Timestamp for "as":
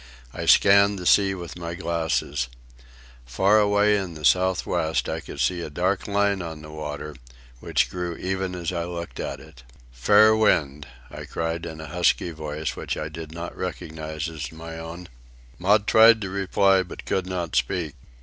8.55-8.73, 14.27-14.51